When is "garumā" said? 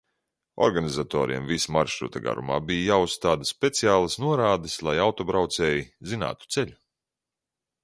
2.27-2.57